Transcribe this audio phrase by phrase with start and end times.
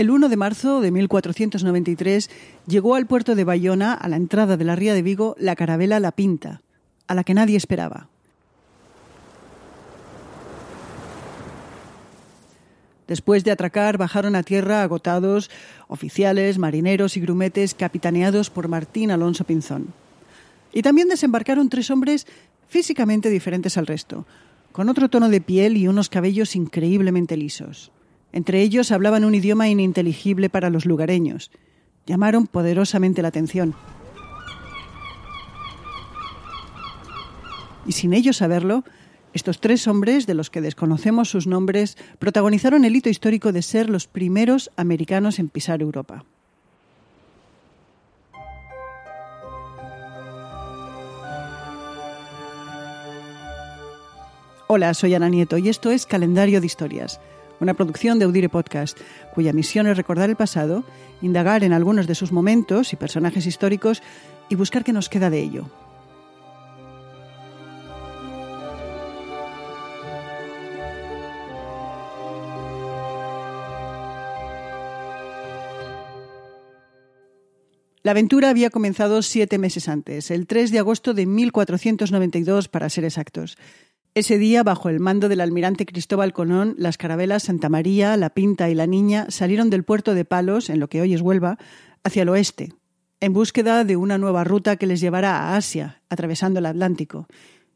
[0.00, 2.30] El 1 de marzo de 1493
[2.66, 6.00] llegó al puerto de Bayona, a la entrada de la ría de Vigo, la carabela
[6.00, 6.62] La Pinta,
[7.06, 8.08] a la que nadie esperaba.
[13.08, 15.50] Después de atracar, bajaron a tierra agotados
[15.86, 19.88] oficiales, marineros y grumetes capitaneados por Martín Alonso Pinzón.
[20.72, 22.26] Y también desembarcaron tres hombres
[22.68, 24.24] físicamente diferentes al resto,
[24.72, 27.92] con otro tono de piel y unos cabellos increíblemente lisos.
[28.32, 31.50] Entre ellos hablaban un idioma ininteligible para los lugareños.
[32.06, 33.74] Llamaron poderosamente la atención.
[37.86, 38.84] Y sin ellos saberlo,
[39.32, 43.88] estos tres hombres, de los que desconocemos sus nombres, protagonizaron el hito histórico de ser
[43.88, 46.24] los primeros americanos en pisar Europa.
[54.72, 57.20] Hola, soy Ana Nieto y esto es Calendario de Historias,
[57.60, 58.98] una producción de Audire Podcast,
[59.34, 60.84] cuya misión es recordar el pasado,
[61.22, 64.02] indagar en algunos de sus momentos y personajes históricos
[64.48, 65.70] y buscar qué nos queda de ello.
[78.02, 83.04] La aventura había comenzado siete meses antes, el 3 de agosto de 1492 para ser
[83.04, 83.58] exactos.
[84.20, 88.68] Ese día, bajo el mando del almirante Cristóbal Colón, las carabelas Santa María, La Pinta
[88.68, 91.56] y La Niña salieron del puerto de Palos, en lo que hoy es Huelva,
[92.04, 92.74] hacia el oeste,
[93.20, 97.28] en búsqueda de una nueva ruta que les llevara a Asia, atravesando el Atlántico.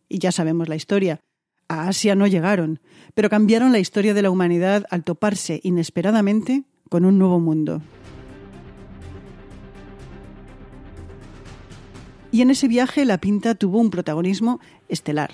[0.06, 1.18] Y ya sabemos la historia.
[1.66, 2.78] A Asia no llegaron,
[3.14, 7.80] pero cambiaron la historia de la humanidad al toparse inesperadamente con un nuevo mundo.
[12.30, 15.30] Y en ese viaje la Pinta tuvo un protagonismo estelar.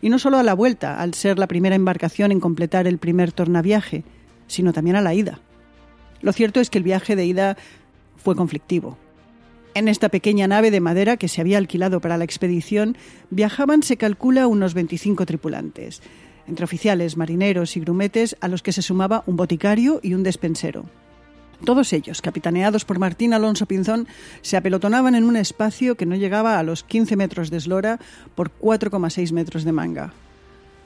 [0.00, 3.32] Y no solo a la vuelta, al ser la primera embarcación en completar el primer
[3.32, 4.04] tornaviaje,
[4.46, 5.40] sino también a la ida.
[6.20, 7.56] Lo cierto es que el viaje de ida
[8.16, 8.98] fue conflictivo.
[9.74, 12.96] En esta pequeña nave de madera que se había alquilado para la expedición
[13.30, 16.02] viajaban, se calcula, unos 25 tripulantes,
[16.48, 20.86] entre oficiales, marineros y grumetes, a los que se sumaba un boticario y un despensero.
[21.64, 24.06] Todos ellos, capitaneados por Martín Alonso Pinzón,
[24.42, 27.98] se apelotonaban en un espacio que no llegaba a los 15 metros de eslora
[28.34, 30.12] por 4,6 metros de manga.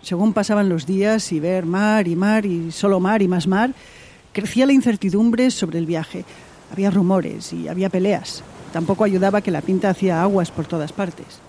[0.00, 3.74] Según pasaban los días y ver mar y mar y solo mar y más mar,
[4.32, 6.24] crecía la incertidumbre sobre el viaje.
[6.72, 8.42] Había rumores y había peleas.
[8.72, 11.40] Tampoco ayudaba que la pinta hacía aguas por todas partes.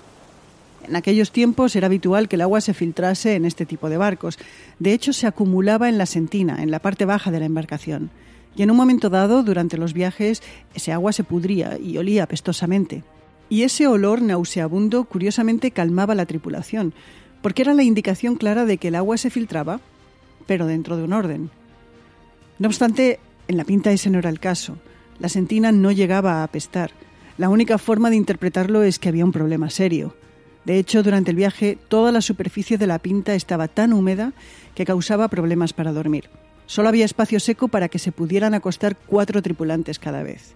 [0.86, 4.38] En aquellos tiempos era habitual que el agua se filtrase en este tipo de barcos.
[4.80, 8.12] De hecho, se acumulaba en la sentina, en la parte baja de la embarcación
[8.56, 10.44] y en un momento dado, durante los viajes,
[10.76, 13.04] ese agua se pudría y olía apestosamente.
[13.50, 16.94] Y ese olor nauseabundo curiosamente calmaba la tripulación,
[17.42, 19.80] porque era la indicación clara de que el agua se filtraba,
[20.46, 21.50] pero dentro de un orden.
[22.60, 24.78] No obstante, en la pinta ese no era el caso.
[25.20, 26.92] La sentina no llegaba a apestar.
[27.38, 30.16] La única forma de interpretarlo es que había un problema serio.
[30.66, 34.34] De hecho, durante el viaje, toda la superficie de la pinta estaba tan húmeda
[34.76, 36.30] que causaba problemas para dormir.
[36.66, 40.56] Solo había espacio seco para que se pudieran acostar cuatro tripulantes cada vez.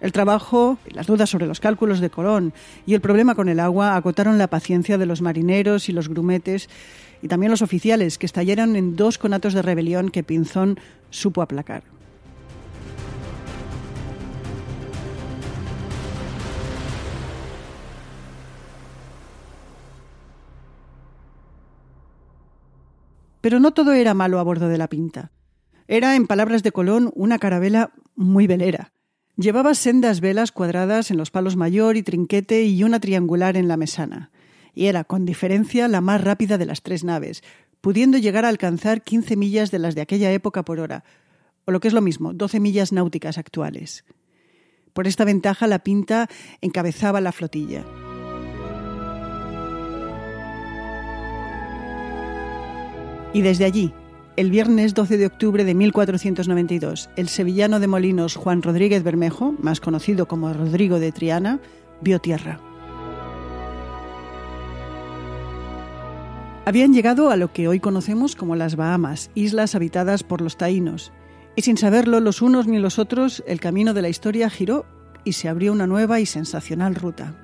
[0.00, 2.54] El trabajo, las dudas sobre los cálculos de Colón
[2.86, 6.70] y el problema con el agua agotaron la paciencia de los marineros y los grumetes
[7.22, 10.80] y también los oficiales, que estallaron en dos conatos de rebelión que Pinzón
[11.10, 11.82] supo aplacar.
[23.40, 25.32] Pero no todo era malo a bordo de la Pinta.
[25.88, 28.92] Era, en palabras de Colón, una carabela muy velera.
[29.36, 33.76] Llevaba sendas velas cuadradas en los palos mayor y trinquete y una triangular en la
[33.76, 34.30] mesana.
[34.74, 37.42] Y era, con diferencia, la más rápida de las tres naves,
[37.80, 41.04] pudiendo llegar a alcanzar 15 millas de las de aquella época por hora,
[41.64, 44.04] o lo que es lo mismo, 12 millas náuticas actuales.
[44.92, 46.28] Por esta ventaja, la Pinta
[46.60, 47.84] encabezaba la flotilla.
[53.32, 53.92] Y desde allí,
[54.36, 59.80] el viernes 12 de octubre de 1492, el sevillano de Molinos Juan Rodríguez Bermejo, más
[59.80, 61.60] conocido como Rodrigo de Triana,
[62.00, 62.58] vio tierra.
[66.64, 71.12] Habían llegado a lo que hoy conocemos como las Bahamas, islas habitadas por los taínos,
[71.54, 74.86] y sin saberlo los unos ni los otros, el camino de la historia giró
[75.24, 77.34] y se abrió una nueva y sensacional ruta.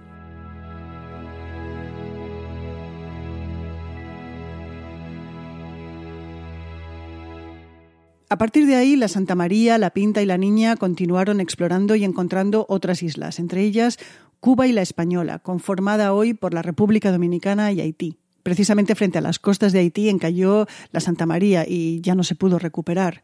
[8.28, 12.02] A partir de ahí, la Santa María, la Pinta y la Niña continuaron explorando y
[12.02, 13.98] encontrando otras islas, entre ellas
[14.40, 18.16] Cuba y la Española, conformada hoy por la República Dominicana y Haití.
[18.42, 22.34] Precisamente frente a las costas de Haití encalló la Santa María y ya no se
[22.34, 23.22] pudo recuperar.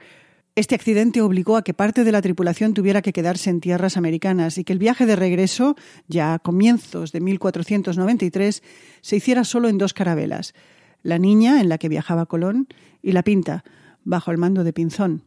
[0.55, 4.57] Este accidente obligó a que parte de la tripulación tuviera que quedarse en tierras americanas
[4.57, 5.75] y que el viaje de regreso,
[6.07, 8.63] ya a comienzos de 1493,
[9.01, 10.55] se hiciera solo en dos carabelas,
[11.03, 12.69] la niña, en la que viajaba Colón,
[13.03, 13.65] y la Pinta,
[14.05, 15.23] bajo el mando de Pinzón.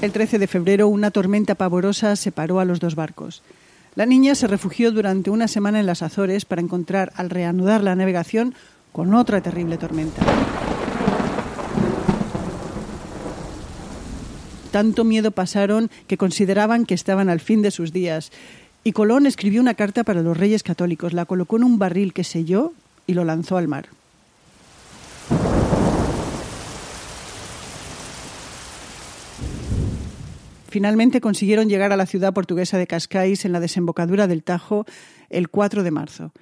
[0.00, 3.42] El 13 de febrero una tormenta pavorosa separó a los dos barcos.
[3.96, 7.96] La niña se refugió durante una semana en las Azores para encontrar, al reanudar la
[7.96, 8.54] navegación,
[8.92, 10.22] con otra terrible tormenta.
[14.70, 18.30] Tanto miedo pasaron que consideraban que estaban al fin de sus días.
[18.84, 22.24] Y Colón escribió una carta para los reyes católicos, la colocó en un barril que
[22.24, 22.72] selló
[23.06, 23.88] y lo lanzó al mar.
[30.68, 34.84] Finalmente consiguieron llegar a la ciudad portuguesa de Cascais en la desembocadura del Tajo
[35.30, 36.32] el 4 de marzo.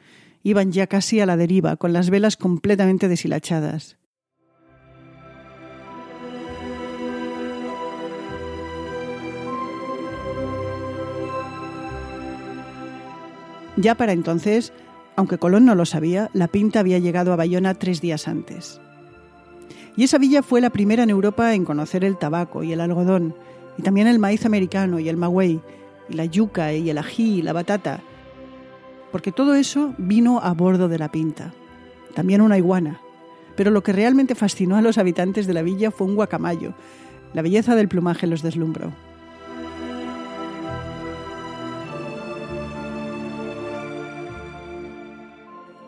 [0.43, 3.97] Iban ya casi a la deriva, con las velas completamente deshilachadas.
[13.77, 14.73] Ya para entonces,
[15.17, 18.81] aunque Colón no lo sabía, la Pinta había llegado a Bayona tres días antes.
[19.97, 23.35] Y esa villa fue la primera en Europa en conocer el tabaco y el algodón,
[23.79, 25.61] y también el maíz americano y el maguey,
[26.09, 28.01] y la yuca y el ají y la batata,
[29.17, 31.55] porque todo eso vino a bordo de la pinta.
[32.15, 33.01] También una iguana.
[33.57, 36.75] Pero lo que realmente fascinó a los habitantes de la villa fue un guacamayo.
[37.33, 38.93] La belleza del plumaje los deslumbró.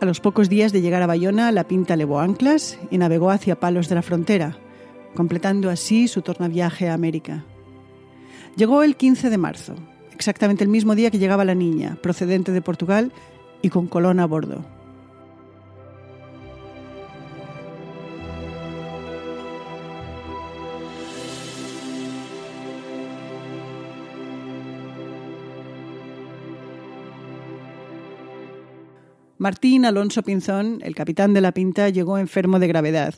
[0.00, 3.58] A los pocos días de llegar a Bayona, la Pinta levó anclas y navegó hacia
[3.58, 4.56] Palos de la Frontera,
[5.16, 7.44] completando así su tornaviaje a América.
[8.54, 9.74] Llegó el 15 de marzo,
[10.14, 13.12] exactamente el mismo día que llegaba la niña, procedente de Portugal
[13.60, 14.77] y con Colón a bordo.
[29.38, 33.14] Martín Alonso Pinzón, el capitán de la Pinta, llegó enfermo de gravedad.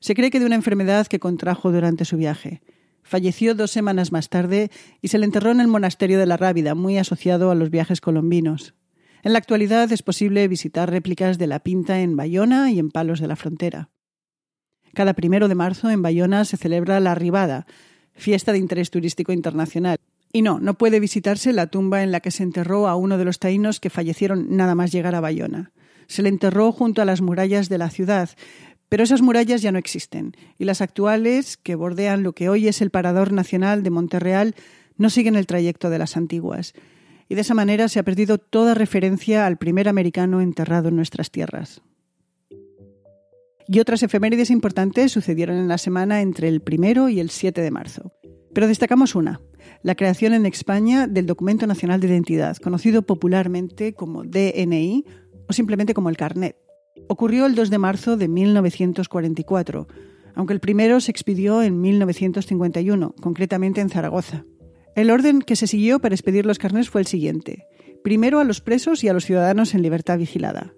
[0.00, 2.62] Se cree que de una enfermedad que contrajo durante su viaje.
[3.04, 6.74] Falleció dos semanas más tarde y se le enterró en el monasterio de la Rábida,
[6.74, 8.74] muy asociado a los viajes colombinos.
[9.22, 13.20] En la actualidad es posible visitar réplicas de la Pinta en Bayona y en Palos
[13.20, 13.90] de la Frontera.
[14.94, 17.66] Cada primero de marzo en Bayona se celebra la Ribada,
[18.14, 19.98] fiesta de interés turístico internacional.
[20.32, 23.24] Y no, no puede visitarse la tumba en la que se enterró a uno de
[23.24, 25.72] los taínos que fallecieron nada más llegar a Bayona.
[26.06, 28.30] Se le enterró junto a las murallas de la ciudad,
[28.88, 32.80] pero esas murallas ya no existen y las actuales, que bordean lo que hoy es
[32.80, 34.54] el Parador Nacional de Monterreal,
[34.96, 36.74] no siguen el trayecto de las antiguas.
[37.28, 41.30] Y de esa manera se ha perdido toda referencia al primer americano enterrado en nuestras
[41.30, 41.82] tierras.
[43.66, 47.70] Y otras efemérides importantes sucedieron en la semana entre el primero y el 7 de
[47.70, 48.12] marzo.
[48.52, 49.40] Pero destacamos una,
[49.82, 55.04] la creación en España del Documento Nacional de Identidad, conocido popularmente como DNI
[55.48, 56.56] o simplemente como el Carnet.
[57.08, 59.88] Ocurrió el 2 de marzo de 1944,
[60.34, 64.44] aunque el primero se expidió en 1951, concretamente en Zaragoza.
[64.94, 67.66] El orden que se siguió para expedir los carnés fue el siguiente.
[68.04, 70.74] Primero a los presos y a los ciudadanos en libertad vigilada.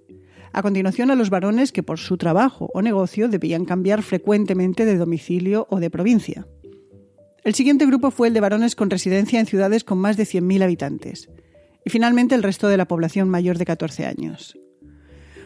[0.53, 4.97] A continuación a los varones que por su trabajo o negocio debían cambiar frecuentemente de
[4.97, 6.47] domicilio o de provincia.
[7.45, 10.63] El siguiente grupo fue el de varones con residencia en ciudades con más de 100.000
[10.63, 11.29] habitantes.
[11.85, 14.59] Y finalmente el resto de la población mayor de 14 años.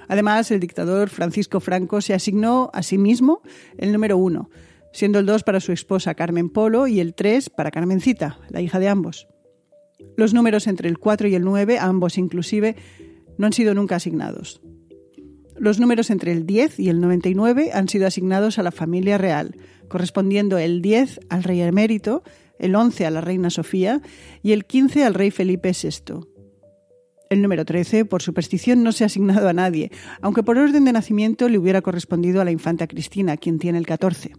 [0.06, 3.42] Además, el dictador Francisco Franco se asignó a sí mismo
[3.78, 4.48] el número uno,
[4.92, 8.78] siendo el dos para su esposa Carmen Polo y el tres para Carmencita, la hija
[8.78, 9.26] de ambos.
[10.16, 12.76] Los números entre el 4 y el 9, ambos inclusive,
[13.38, 14.60] no han sido nunca asignados.
[15.56, 19.56] Los números entre el 10 y el 99 han sido asignados a la familia real,
[19.88, 22.22] correspondiendo el 10 al rey emérito,
[22.58, 24.00] el 11 a la reina Sofía
[24.42, 26.26] y el 15 al rey Felipe VI.
[27.30, 29.90] El número 13, por superstición, no se ha asignado a nadie,
[30.22, 33.86] aunque por orden de nacimiento le hubiera correspondido a la infanta Cristina, quien tiene el
[33.86, 34.32] 14.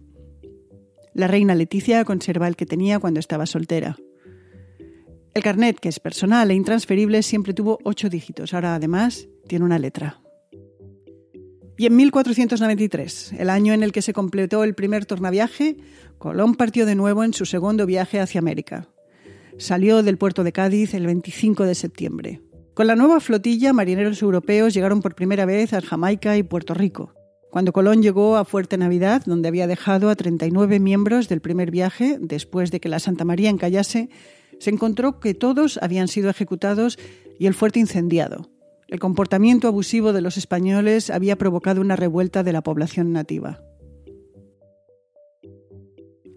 [1.14, 3.96] La reina Leticia conserva el que tenía cuando estaba soltera.
[5.34, 8.52] El carnet, que es personal e intransferible, siempre tuvo ocho dígitos.
[8.52, 10.20] Ahora, además, tiene una letra.
[11.80, 15.78] Y en 1493, el año en el que se completó el primer tornaviaje,
[16.18, 18.90] Colón partió de nuevo en su segundo viaje hacia América.
[19.56, 22.42] Salió del puerto de Cádiz el 25 de septiembre.
[22.74, 27.14] Con la nueva flotilla, marineros europeos llegaron por primera vez a Jamaica y Puerto Rico.
[27.50, 32.18] Cuando Colón llegó a Fuerte Navidad, donde había dejado a 39 miembros del primer viaje,
[32.20, 34.10] después de que la Santa María encallase,
[34.58, 36.98] se encontró que todos habían sido ejecutados
[37.38, 38.50] y el fuerte incendiado.
[38.90, 43.62] El comportamiento abusivo de los españoles había provocado una revuelta de la población nativa.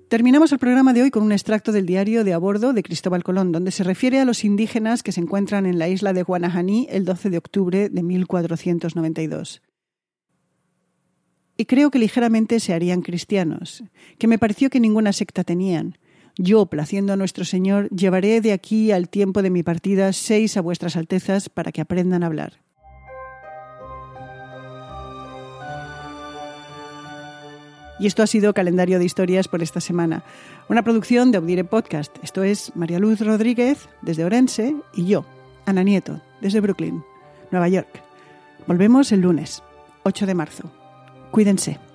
[0.08, 3.24] Terminamos el programa de hoy con un extracto del diario de a bordo de Cristóbal
[3.24, 6.86] Colón, donde se refiere a los indígenas que se encuentran en la isla de Guanajaní
[6.92, 9.64] el 12 de octubre de 1492.
[11.58, 13.84] Y creo que ligeramente se harían cristianos,
[14.20, 15.98] que me pareció que ninguna secta tenían.
[16.38, 20.62] Yo, placiendo a nuestro Señor, llevaré de aquí al tiempo de mi partida seis a
[20.62, 22.64] vuestras altezas para que aprendan a hablar.
[28.00, 30.24] Y esto ha sido Calendario de Historias por esta semana.
[30.68, 32.16] Una producción de Audire Podcast.
[32.24, 35.26] Esto es María Luz Rodríguez desde Orense y yo,
[35.66, 37.04] Ana Nieto, desde Brooklyn,
[37.52, 38.02] Nueva York.
[38.66, 39.62] Volvemos el lunes,
[40.04, 40.72] 8 de marzo.
[41.32, 41.93] Cuídense.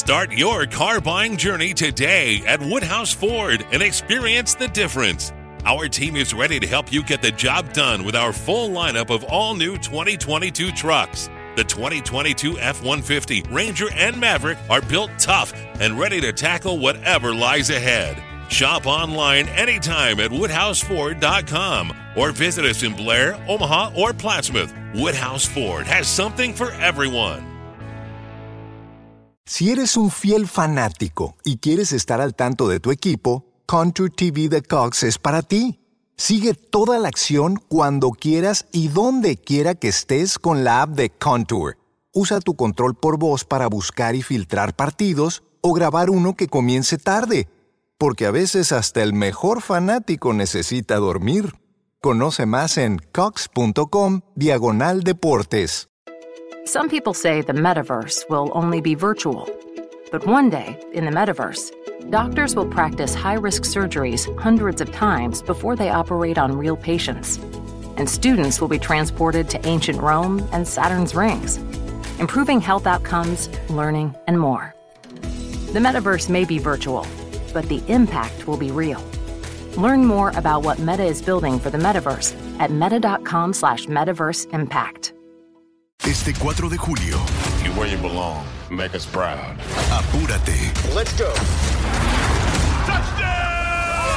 [0.00, 5.30] Start your car buying journey today at Woodhouse Ford and experience the difference.
[5.66, 9.14] Our team is ready to help you get the job done with our full lineup
[9.14, 11.28] of all new 2022 trucks.
[11.54, 17.34] The 2022 F 150, Ranger, and Maverick are built tough and ready to tackle whatever
[17.34, 18.16] lies ahead.
[18.50, 24.98] Shop online anytime at WoodhouseFord.com or visit us in Blair, Omaha, or Plattsmouth.
[24.98, 27.49] Woodhouse Ford has something for everyone.
[29.52, 34.48] Si eres un fiel fanático y quieres estar al tanto de tu equipo, Contour TV
[34.48, 35.80] de Cox es para ti.
[36.16, 41.10] Sigue toda la acción cuando quieras y donde quiera que estés con la app de
[41.10, 41.78] Contour.
[42.14, 46.96] Usa tu control por voz para buscar y filtrar partidos o grabar uno que comience
[46.96, 47.48] tarde,
[47.98, 51.54] porque a veces hasta el mejor fanático necesita dormir.
[52.00, 55.89] Conoce más en cox.com diagonal deportes.
[56.64, 59.48] Some people say the metaverse will only be virtual.
[60.12, 65.42] But one day, in the metaverse, doctors will practice high risk surgeries hundreds of times
[65.42, 67.38] before they operate on real patients.
[67.96, 71.56] And students will be transported to ancient Rome and Saturn's rings,
[72.18, 74.74] improving health outcomes, learning, and more.
[75.72, 77.06] The metaverse may be virtual,
[77.54, 79.02] but the impact will be real.
[79.76, 85.14] Learn more about what Meta is building for the metaverse at meta.com slash metaverse impact.
[86.06, 87.18] Este 4 de julio.
[87.62, 88.44] You're where you belong.
[88.70, 89.56] Make us proud.
[89.92, 90.72] Apúrate.
[90.94, 91.32] Let's go.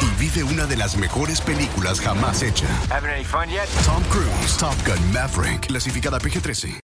[0.02, 2.68] Y vive una de las mejores películas jamás hecha.
[2.90, 3.68] Having any fun yet?
[3.86, 6.80] Tom Cruise, Top Gun Maverick, clasificada PG-13.